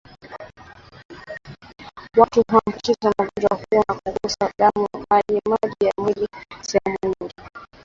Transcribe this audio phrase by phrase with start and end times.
[2.17, 7.49] Watu huambukizwa ugonjwa huu kwa kugusa damu majimaji ya mwili na sehemu nyingine